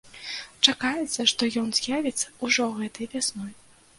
[0.67, 3.53] Чакаецца, што ён з'явіцца ўжо гэтай вясной.